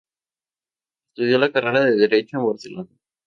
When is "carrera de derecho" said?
1.51-2.37